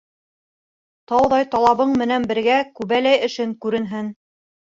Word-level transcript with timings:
Тауҙай 1.11 1.45
талабың 1.55 1.93
менән 2.01 2.25
бергә 2.33 2.57
күбәләй 2.79 3.23
эшең 3.27 3.55
күренһен. 3.67 4.09